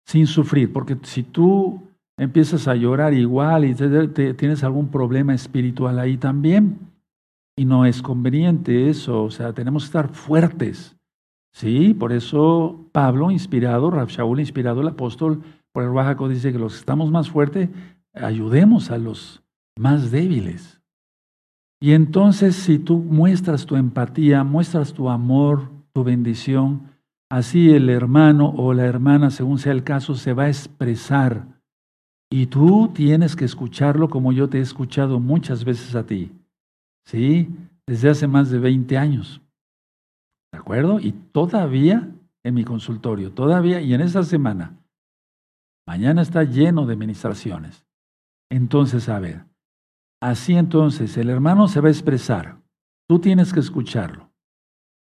[0.06, 1.82] Sin sufrir, porque si tú
[2.18, 6.78] empiezas a llorar igual y tienes algún problema espiritual ahí también,
[7.56, 10.96] y no es conveniente eso, o sea, tenemos que estar fuertes.
[11.52, 15.42] Sí, por eso Pablo, inspirado, Rab Shaul, inspirado el apóstol,
[15.72, 17.68] por el Bajaco dice que los que estamos más fuertes,
[18.14, 19.42] ayudemos a los
[19.80, 20.78] más débiles.
[21.80, 26.90] Y entonces si tú muestras tu empatía, muestras tu amor, tu bendición,
[27.30, 31.46] así el hermano o la hermana, según sea el caso, se va a expresar.
[32.30, 36.30] Y tú tienes que escucharlo como yo te he escuchado muchas veces a ti.
[37.06, 37.48] ¿Sí?
[37.86, 39.40] Desde hace más de 20 años.
[40.52, 41.00] ¿De acuerdo?
[41.00, 42.06] Y todavía
[42.44, 44.76] en mi consultorio, todavía y en esa semana.
[45.86, 47.86] Mañana está lleno de ministraciones.
[48.50, 49.49] Entonces, a ver,
[50.20, 52.58] Así entonces, el hermano se va a expresar.
[53.08, 54.30] Tú tienes que escucharlo.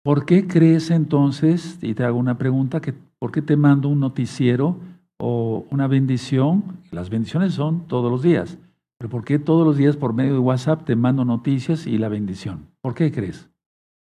[0.05, 4.01] ¿Por qué crees entonces, y te hago una pregunta, que, ¿por qué te mando un
[4.01, 4.79] noticiero
[5.19, 6.81] o una bendición?
[6.91, 8.59] Las bendiciones son todos los días,
[8.99, 12.09] pero ¿por qué todos los días por medio de WhatsApp te mando noticias y la
[12.09, 12.67] bendición?
[12.81, 13.49] ¿Por qué crees?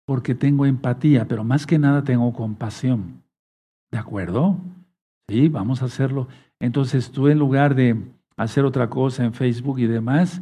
[0.06, 3.24] Porque tengo empatía, pero más que nada tengo compasión.
[3.92, 4.58] ¿De acuerdo?
[5.30, 6.28] Sí, vamos a hacerlo.
[6.60, 8.02] Entonces tú en lugar de
[8.38, 10.42] hacer otra cosa en Facebook y demás,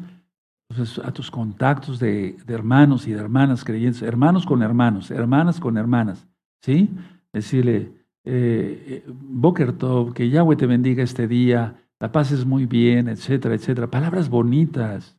[1.03, 6.27] a tus contactos de, hermanos y de hermanas creyentes, hermanos con hermanos, hermanas con hermanas,
[6.62, 6.89] ¿sí?
[7.34, 9.75] Decirle, eh, eh Boker
[10.13, 13.91] que Yahweh te bendiga este día, la paz es muy bien, etcétera, etcétera.
[13.91, 15.17] Palabras bonitas.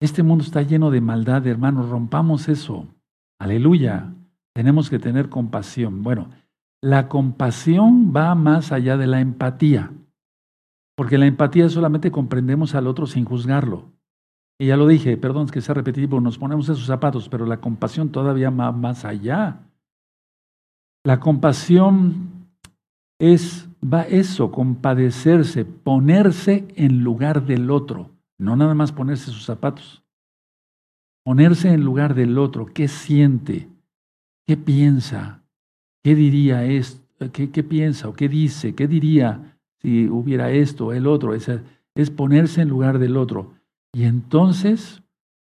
[0.00, 2.88] Este mundo está lleno de maldad, hermanos, rompamos eso.
[3.38, 4.14] Aleluya.
[4.52, 6.02] Tenemos que tener compasión.
[6.02, 6.30] Bueno,
[6.82, 9.92] la compasión va más allá de la empatía,
[10.96, 13.92] porque la empatía solamente comprendemos al otro sin juzgarlo.
[14.60, 17.46] Y ya lo dije, perdón es que sea repetitivo, nos ponemos en sus zapatos, pero
[17.46, 19.60] la compasión todavía va más allá.
[21.04, 22.48] La compasión
[23.20, 30.02] es, va eso, compadecerse, ponerse en lugar del otro, no nada más ponerse sus zapatos.
[31.24, 33.68] Ponerse en lugar del otro, ¿qué siente?
[34.46, 35.42] ¿Qué piensa?
[36.02, 37.30] ¿Qué diría esto?
[37.32, 38.74] ¿Qué, qué piensa o qué dice?
[38.74, 41.34] ¿Qué diría si hubiera esto el otro?
[41.34, 43.57] Es ponerse en lugar del otro.
[43.94, 45.02] Y entonces,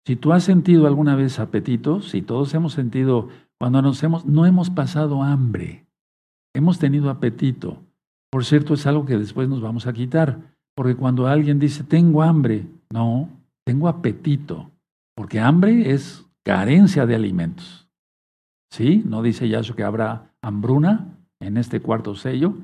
[0.07, 4.47] si tú has sentido alguna vez apetito, si todos hemos sentido, cuando nos hemos, no
[4.47, 5.87] hemos pasado hambre,
[6.55, 7.83] hemos tenido apetito.
[8.31, 12.23] Por cierto, es algo que después nos vamos a quitar, porque cuando alguien dice, tengo
[12.23, 13.29] hambre, no,
[13.65, 14.71] tengo apetito,
[15.15, 17.89] porque hambre es carencia de alimentos.
[18.73, 19.03] ¿Sí?
[19.05, 22.55] ¿No dice Yahshua que habrá hambruna en este cuarto sello?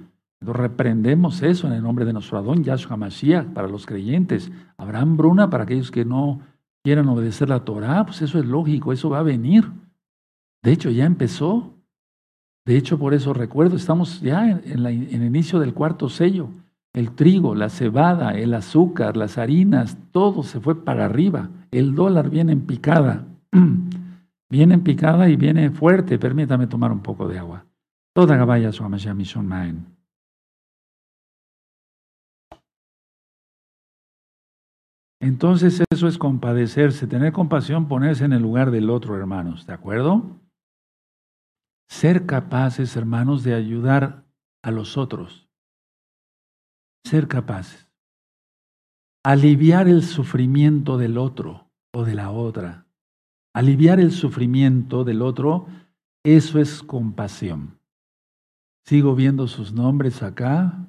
[0.40, 4.50] Reprendemos eso en el nombre de nuestro Adón Yahshua Mashiach para los creyentes.
[4.76, 6.40] Habrá hambruna para aquellos que no
[6.82, 9.70] quieran obedecer la Torah, pues eso es lógico, eso va a venir.
[10.62, 11.74] De hecho, ya empezó.
[12.64, 16.48] De hecho, por eso recuerdo, estamos ya en, el inicio del cuarto sello.
[16.92, 21.50] El trigo, la cebada, el azúcar, las harinas, todo se fue para arriba.
[21.70, 23.26] El dólar viene en picada.
[24.50, 26.18] viene en picada y viene fuerte.
[26.18, 27.64] Permítame tomar un poco de agua.
[28.14, 28.70] Toda Gabaya
[29.14, 29.95] Mishon Maen.
[35.26, 40.40] Entonces eso es compadecerse, tener compasión, ponerse en el lugar del otro, hermanos, ¿de acuerdo?
[41.88, 44.24] Ser capaces, hermanos, de ayudar
[44.62, 45.46] a los otros
[47.06, 47.88] ser capaces.
[49.24, 52.86] Aliviar el sufrimiento del otro o de la otra.
[53.54, 55.66] Aliviar el sufrimiento del otro,
[56.24, 57.78] eso es compasión.
[58.84, 60.86] Sigo viendo sus nombres acá.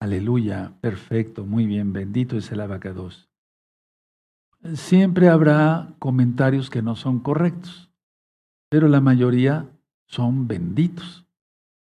[0.00, 3.28] Aleluya, perfecto, muy bien, bendito es el abacados.
[4.74, 7.90] Siempre habrá comentarios que no son correctos,
[8.70, 9.70] pero la mayoría
[10.06, 11.26] son benditos.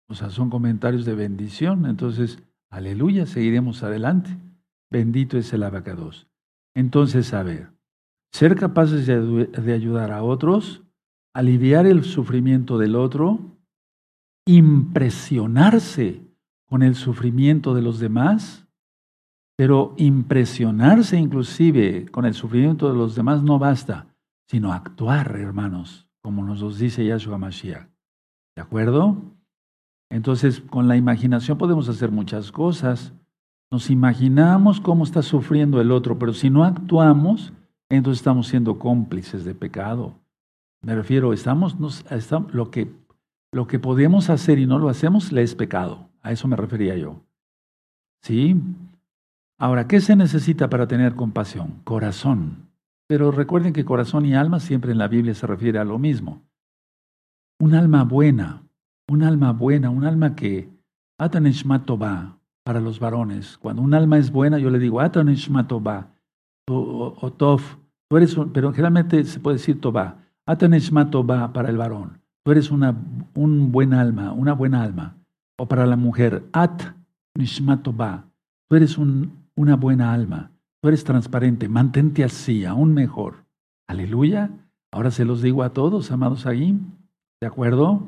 [0.08, 1.86] O sea, son comentarios de bendición.
[1.86, 4.38] Entonces, Aleluya, seguiremos adelante.
[4.90, 6.28] Bendito es el abacados.
[6.74, 7.72] Entonces, a ver,
[8.32, 10.84] ser capaces de, ayudar a otros,
[11.34, 13.58] aliviar el sufrimiento del otro,
[14.46, 16.22] impresionarse
[16.70, 18.64] con el sufrimiento de los demás,
[19.56, 24.06] pero impresionarse inclusive con el sufrimiento de los demás no basta,
[24.46, 27.88] sino actuar, hermanos, como nos dice Yahshua Mashiach.
[28.56, 29.20] ¿De acuerdo?
[30.10, 33.12] Entonces, con la imaginación podemos hacer muchas cosas.
[33.72, 37.52] Nos imaginamos cómo está sufriendo el otro, pero si no actuamos,
[37.88, 40.14] entonces estamos siendo cómplices de pecado.
[40.82, 41.76] Me refiero, estamos,
[42.10, 42.92] estamos lo, que,
[43.52, 46.09] lo que podemos hacer y no lo hacemos, le es pecado.
[46.22, 47.22] A eso me refería yo.
[48.22, 48.60] ¿Sí?
[49.58, 51.80] Ahora, ¿qué se necesita para tener compasión?
[51.84, 52.70] Corazón.
[53.06, 56.42] Pero recuerden que corazón y alma siempre en la Biblia se refiere a lo mismo.
[57.58, 58.62] Un alma buena,
[59.08, 60.70] un alma buena, un alma que
[61.18, 63.58] Atanishmatova para los varones.
[63.58, 66.14] Cuando un alma es buena, yo le digo Atanishmatova
[66.68, 67.60] o, o Tov.
[68.08, 70.18] Tú eres pero generalmente se puede decir Toba.
[70.46, 72.22] Atanishmatova para el varón.
[72.44, 72.96] Tú eres una,
[73.34, 75.19] un buen alma, una buena alma.
[75.60, 76.94] O para la mujer, At
[77.36, 78.24] Nishmatova.
[78.66, 80.52] Tú eres un, una buena alma.
[80.80, 81.68] Tú eres transparente.
[81.68, 83.44] Mantente así, aún mejor.
[83.86, 84.50] Aleluya.
[84.90, 86.80] Ahora se los digo a todos, amados ahí.
[87.42, 88.06] ¿De acuerdo?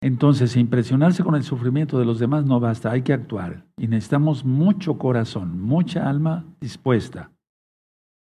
[0.00, 3.66] Entonces, impresionarse con el sufrimiento de los demás no basta, hay que actuar.
[3.76, 7.30] Y necesitamos mucho corazón, mucha alma dispuesta.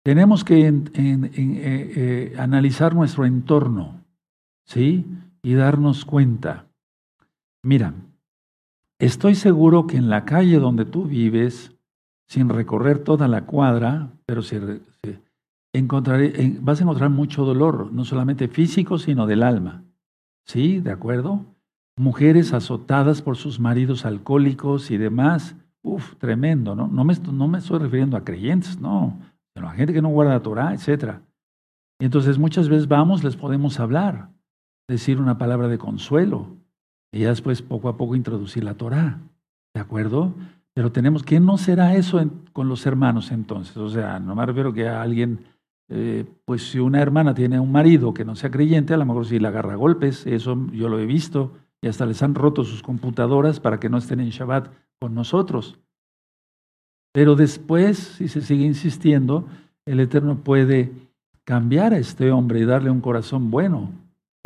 [0.03, 4.01] Tenemos que eh, eh, analizar nuestro entorno,
[4.65, 5.05] ¿sí?
[5.43, 6.66] Y darnos cuenta.
[7.67, 7.95] Mira,
[9.01, 11.77] estoy seguro que en la calle donde tú vives,
[12.29, 14.79] sin recorrer toda la cuadra, pero si, vas
[15.75, 19.83] a encontrar mucho dolor, no solamente físico, sino del alma.
[20.47, 20.79] ¿Sí?
[20.79, 21.45] ¿De acuerdo?
[21.99, 25.57] mujeres azotadas por sus maridos alcohólicos y demás.
[25.83, 26.87] Uf, tremendo, ¿no?
[26.87, 29.19] No me, no me estoy refiriendo a creyentes, no,
[29.55, 31.17] pero a gente que no guarda la Torah, etc.
[31.99, 34.31] Y entonces muchas veces vamos, les podemos hablar,
[34.89, 36.65] decir una palabra de consuelo
[37.17, 39.19] y ya después poco a poco introducir la Torah,
[39.75, 40.35] ¿de acuerdo?
[40.75, 43.77] Pero tenemos, ¿qué no será eso con los hermanos entonces?
[43.79, 45.47] O sea, no me refiero que a alguien,
[45.89, 49.25] eh, pues si una hermana tiene un marido que no sea creyente, a lo mejor
[49.25, 52.83] si la agarra golpes, eso yo lo he visto, y hasta les han roto sus
[52.83, 54.69] computadoras para que no estén en Shabbat
[55.01, 55.79] con nosotros.
[57.13, 59.49] Pero después, si se sigue insistiendo,
[59.87, 60.93] el Eterno puede
[61.45, 63.93] cambiar a este hombre y darle un corazón bueno,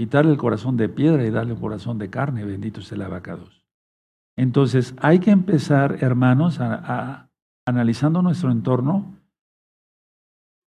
[0.01, 3.65] quitarle el corazón de piedra y darle un corazón de carne, bendito sea el abacados.
[4.37, 7.29] Entonces, hay que empezar, hermanos, a,
[7.67, 9.15] analizando nuestro entorno,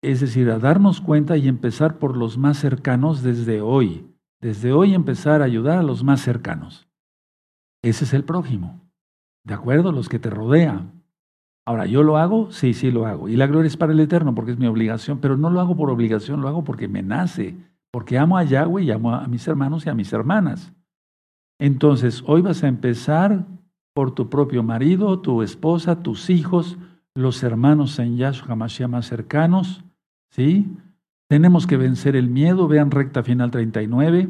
[0.01, 4.09] es decir, a darnos cuenta y empezar por los más cercanos desde hoy
[4.41, 6.87] desde hoy empezar a ayudar a los más cercanos.
[7.83, 8.79] Ese es el prójimo.
[9.45, 9.91] ¿De acuerdo?
[9.91, 11.03] Los que te rodean.
[11.65, 12.51] Ahora, ¿yo lo hago?
[12.51, 13.29] Sí, sí lo hago.
[13.29, 15.75] Y la gloria es para el Eterno porque es mi obligación, pero no lo hago
[15.75, 17.55] por obligación, lo hago porque me nace,
[17.91, 20.73] porque amo a Yahweh y amo a mis hermanos y a mis hermanas.
[21.59, 23.45] Entonces, hoy vas a empezar
[23.93, 26.77] por tu propio marido, tu esposa, tus hijos,
[27.15, 29.83] los hermanos en Yahshua Mashiach más cercanos,
[30.31, 30.67] ¿sí?
[31.29, 34.29] Tenemos que vencer el miedo, vean recta final 39,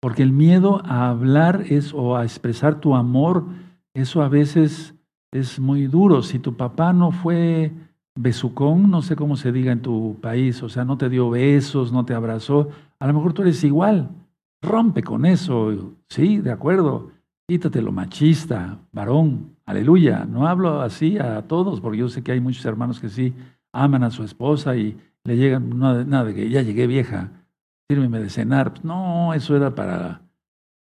[0.00, 3.46] porque el miedo a hablar es o a expresar tu amor,
[3.94, 4.94] eso a veces
[5.32, 6.22] es muy duro.
[6.22, 7.72] Si tu papá no fue
[8.14, 11.92] besucón, no sé cómo se diga en tu país, o sea, no te dio besos,
[11.92, 14.10] no te abrazó, a lo mejor tú eres igual.
[14.60, 17.10] Rompe con eso, sí, de acuerdo.
[17.48, 20.24] Quítate lo machista, varón, aleluya.
[20.24, 23.34] No hablo así a todos, porque yo sé que hay muchos hermanos que sí
[23.72, 27.30] aman a su esposa y le llegan, nada de que ya llegué vieja,
[27.90, 28.70] sírveme de cenar.
[28.70, 30.22] Pues no, eso era para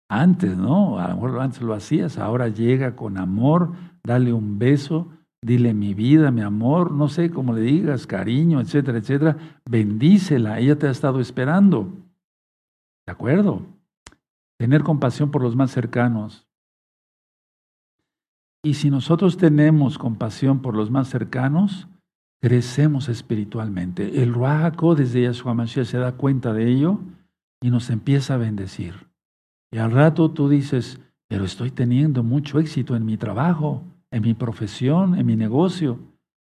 [0.09, 0.99] antes, ¿no?
[0.99, 3.71] A lo mejor antes lo hacías, ahora llega con amor,
[4.03, 5.07] dale un beso,
[5.41, 9.37] dile mi vida, mi amor, no sé cómo le digas, cariño, etcétera, etcétera.
[9.65, 11.93] Bendícela, ella te ha estado esperando.
[13.05, 13.65] ¿De acuerdo?
[14.57, 16.45] Tener compasión por los más cercanos.
[18.63, 21.87] Y si nosotros tenemos compasión por los más cercanos,
[22.41, 24.21] crecemos espiritualmente.
[24.21, 26.99] El Ruajaco desde Yahshua Mashiach se da cuenta de ello
[27.61, 29.07] y nos empieza a bendecir.
[29.71, 30.99] Y al rato tú dices,
[31.29, 35.99] pero estoy teniendo mucho éxito en mi trabajo, en mi profesión, en mi negocio.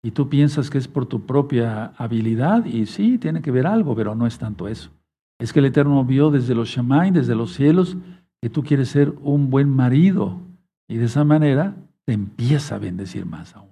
[0.04, 3.96] Y tú piensas que es por tu propia habilidad y sí, tiene que ver algo,
[3.96, 4.92] pero no es tanto eso.
[5.40, 7.98] Es que el Eterno vio desde los Shemai, desde los cielos,
[8.42, 10.40] que tú quieres ser un buen marido.
[10.88, 13.70] Y de esa manera te empieza a bendecir más aún.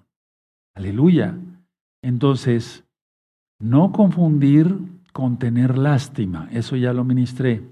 [0.75, 1.35] Aleluya.
[2.03, 2.83] Entonces,
[3.59, 4.77] no confundir
[5.13, 6.47] con tener lástima.
[6.51, 7.63] Eso ya lo ministré.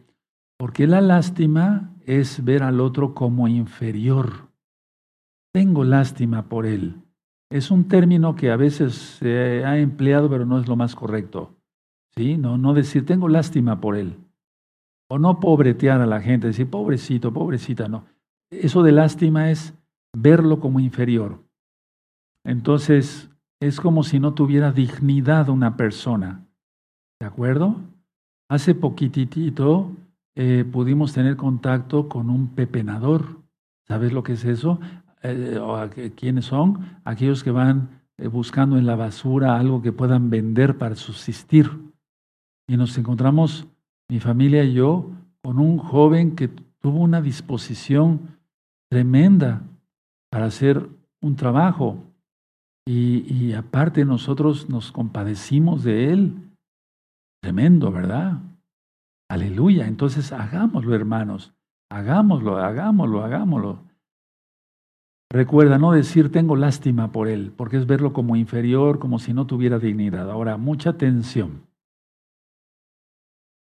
[0.57, 4.49] Porque la lástima es ver al otro como inferior.
[5.55, 7.01] Tengo lástima por él.
[7.49, 11.55] Es un término que a veces se ha empleado, pero no es lo más correcto.
[12.13, 12.35] ¿Sí?
[12.35, 14.17] No, no decir, tengo lástima por él.
[15.07, 18.03] O no pobretear a la gente, decir, pobrecito, pobrecita, no.
[18.51, 19.73] Eso de lástima es
[20.13, 21.39] verlo como inferior.
[22.43, 23.29] Entonces,
[23.61, 26.45] es como si no tuviera dignidad una persona.
[27.17, 27.77] ¿De acuerdo?
[28.49, 29.93] Hace poquitito
[30.35, 33.39] eh, pudimos tener contacto con un pepenador.
[33.87, 34.81] ¿Sabes lo que es eso?
[35.27, 36.99] Eh, ¿Quiénes son?
[37.03, 41.71] Aquellos que van eh, buscando en la basura algo que puedan vender para subsistir.
[42.67, 43.67] Y nos encontramos,
[44.09, 45.11] mi familia y yo,
[45.43, 48.37] con un joven que tuvo una disposición
[48.89, 49.63] tremenda
[50.31, 50.87] para hacer
[51.21, 51.97] un trajo.
[52.87, 56.51] Y, y, aparte nosotros nos compadecimos de él.
[57.41, 58.41] Tremendo, ¿verdad?
[59.29, 59.87] Aleluya.
[59.87, 61.53] Entonces hagámoslo, hermanos.
[61.91, 63.79] Hagámoslo, hagámoslo, hagámoslo.
[65.31, 69.47] Recuerda no decir tengo lástima por él, porque es verlo como inferior, como si no
[69.47, 70.29] tuviera dignidad.
[70.29, 71.63] Ahora, mucha atención.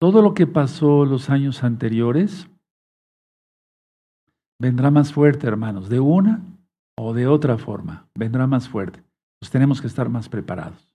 [0.00, 2.48] Todo lo que pasó los años anteriores
[4.60, 6.42] vendrá más fuerte, hermanos, de una
[6.96, 9.02] o de otra forma, vendrá más fuerte.
[9.40, 10.94] Pues tenemos que estar más preparados.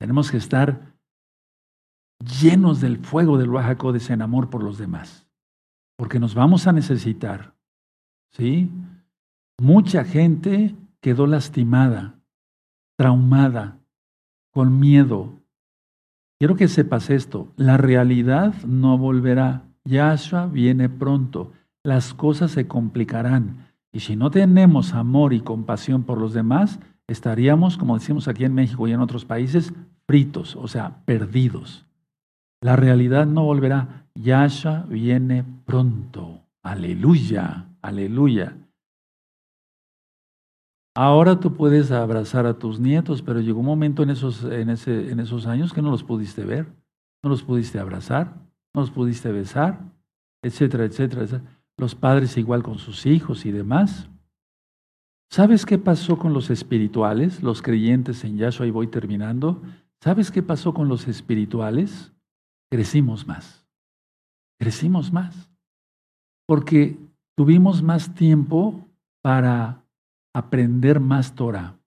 [0.00, 0.94] Tenemos que estar
[2.40, 5.26] llenos del fuego del Oaxaco de ese amor por los demás,
[5.96, 7.54] porque nos vamos a necesitar.
[8.32, 8.70] ¿Sí?
[9.60, 12.20] Mucha gente quedó lastimada,
[12.96, 13.80] traumada,
[14.52, 15.40] con miedo.
[16.38, 19.64] Quiero que sepas esto, la realidad no volverá.
[19.84, 23.66] Yahshua viene pronto, las cosas se complicarán.
[23.92, 28.54] Y si no tenemos amor y compasión por los demás, estaríamos, como decimos aquí en
[28.54, 29.74] México y en otros países,
[30.06, 31.84] fritos, o sea, perdidos.
[32.60, 34.06] La realidad no volverá.
[34.14, 36.42] Yahshua viene pronto.
[36.62, 38.56] Aleluya, aleluya.
[40.98, 45.10] Ahora tú puedes abrazar a tus nietos, pero llegó un momento en esos, en, ese,
[45.10, 46.66] en esos años que no los pudiste ver,
[47.22, 48.34] no los pudiste abrazar,
[48.74, 49.80] no los pudiste besar,
[50.42, 51.22] etcétera, etcétera.
[51.22, 54.10] etcétera los padres igual con sus hijos y demás.
[55.30, 58.66] ¿Sabes qué pasó con los espirituales, los creyentes en Yahshua?
[58.66, 59.62] Y voy terminando.
[60.02, 62.12] ¿Sabes qué pasó con los espirituales?
[62.70, 63.66] Crecimos más.
[64.58, 65.50] Crecimos más.
[66.46, 66.98] Porque
[67.36, 68.84] tuvimos más tiempo
[69.22, 69.84] para
[70.38, 71.78] aprender más Torah.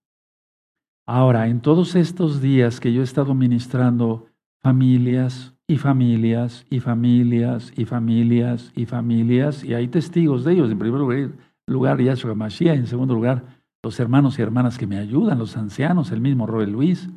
[1.08, 4.28] Ahora, en todos estos días que yo he estado ministrando
[4.62, 10.70] familias, y familias, y familias, y familias, y familias, y hay testigos de ellos.
[10.70, 11.32] En primer
[11.66, 13.45] lugar, Yahshua Mashiach, en segundo lugar,
[13.82, 17.10] los hermanos y hermanas que me ayudan, los ancianos, el mismo Robert Luis.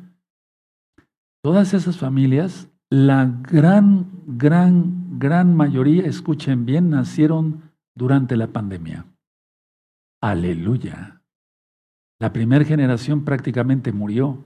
[1.43, 7.61] Todas esas familias, la gran, gran, gran mayoría, escuchen bien, nacieron
[7.93, 9.05] durante la pandemia.
[10.21, 11.14] Aleluya.
[12.19, 14.45] La primera generación prácticamente murió.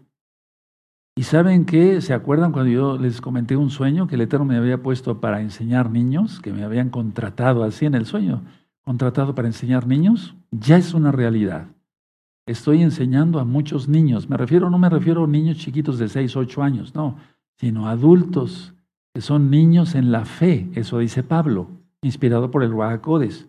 [1.15, 2.01] ¿Y saben qué?
[2.01, 5.41] ¿Se acuerdan cuando yo les comenté un sueño que el Eterno me había puesto para
[5.41, 8.43] enseñar niños, que me habían contratado así en el sueño,
[8.83, 10.35] contratado para enseñar niños?
[10.51, 11.67] Ya es una realidad.
[12.47, 14.27] estoy enseñando a muchos niños.
[14.27, 17.17] Me refiero, no me refiero a niños chiquitos de 6, 8 años, no,
[17.59, 18.73] sino adultos
[19.13, 21.69] que son niños en la fe, eso dice Pablo,
[22.01, 23.47] inspirado por el Ruajacodes.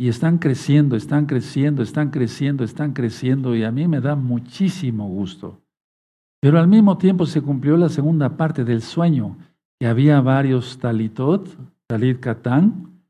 [0.00, 5.08] Y están creciendo, están creciendo, están creciendo, están creciendo, y a mí me da muchísimo
[5.08, 5.60] gusto.
[6.40, 9.36] Pero al mismo tiempo se cumplió la segunda parte del sueño,
[9.80, 11.48] que había varios talitot,
[11.88, 13.02] talit katán,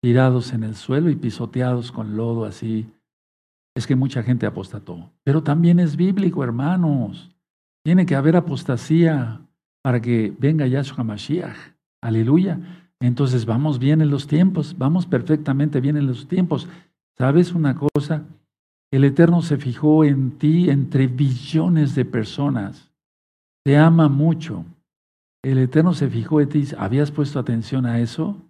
[0.00, 2.86] tirados en el suelo y pisoteados con lodo así
[3.76, 5.12] es que mucha gente apostató.
[5.22, 7.30] Pero también es bíblico, hermanos.
[7.84, 9.42] Tiene que haber apostasía
[9.82, 11.74] para que venga Yahshua Mashiach.
[12.02, 12.85] Aleluya.
[13.00, 16.68] Entonces vamos bien en los tiempos, vamos perfectamente bien en los tiempos.
[17.18, 18.24] ¿Sabes una cosa?
[18.90, 22.90] El Eterno se fijó en ti entre billones de personas.
[23.64, 24.64] Te ama mucho.
[25.42, 26.64] El Eterno se fijó en ti.
[26.78, 28.42] ¿Habías puesto atención a eso?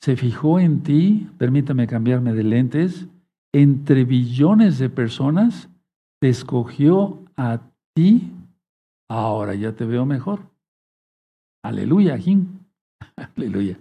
[0.00, 3.08] Se fijó en ti, permítame cambiarme de lentes,
[3.52, 5.70] entre billones de personas,
[6.20, 7.60] te escogió a
[7.94, 8.32] ti,
[9.08, 10.40] ahora ya te veo mejor.
[11.62, 12.55] Aleluya, Jim.
[13.36, 13.78] Aleluya.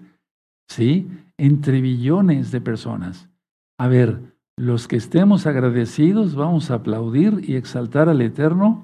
[0.67, 1.07] Sí,
[1.37, 3.29] entre billones de personas.
[3.77, 4.19] A ver,
[4.57, 8.83] los que estemos agradecidos vamos a aplaudir y exaltar al Eterno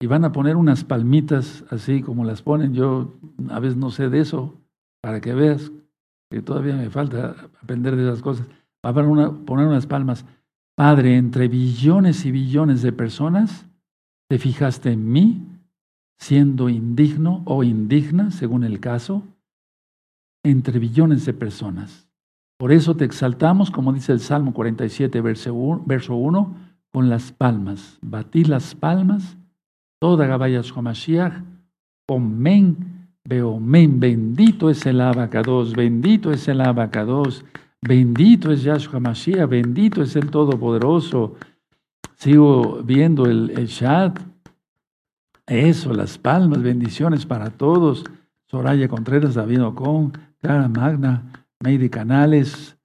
[0.00, 2.74] y van a poner unas palmitas así como las ponen.
[2.74, 3.14] Yo
[3.50, 4.54] a veces no sé de eso,
[5.02, 5.70] para que veas
[6.30, 8.46] que todavía me falta aprender de esas cosas
[8.82, 10.24] a poner unas palmas.
[10.76, 13.66] Padre, entre billones y billones de personas,
[14.28, 15.46] te fijaste en mí,
[16.18, 19.24] siendo indigno o indigna, según el caso,
[20.42, 22.08] entre billones de personas.
[22.58, 26.56] Por eso te exaltamos, como dice el Salmo 47, verso 1,
[26.92, 27.98] con las palmas.
[28.02, 29.38] Batí las palmas,
[29.98, 31.42] toda Gabaya Shomashiach,
[32.08, 37.44] Omen, Beomen, bendito es el abacados, bendito es el abacados.
[37.82, 41.36] Bendito es Yahshua Mashiach, bendito es el Todopoderoso.
[42.16, 44.20] Sigo viendo el, el chat.
[45.46, 48.04] Eso, las palmas, bendiciones para todos.
[48.48, 51.22] Soraya Contreras, David Ocon, Clara Magna,
[51.62, 52.76] Meidi Canales,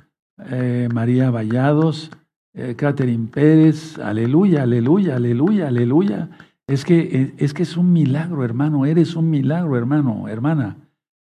[0.50, 2.12] eh, María Vallados,
[2.54, 3.98] eh, Catherine Pérez.
[3.98, 6.30] Aleluya, aleluya, aleluya, aleluya.
[6.68, 8.86] Es que, es que es un milagro, hermano.
[8.86, 10.76] Eres un milagro, hermano, hermana.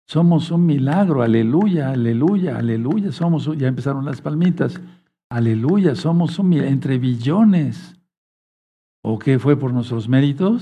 [0.07, 3.11] Somos un milagro, aleluya, aleluya, aleluya.
[3.11, 4.79] Somos, ya empezaron las palmitas.
[5.29, 7.95] Aleluya, somos un entre billones.
[9.03, 10.59] ¿O qué fue por nuestros méritos?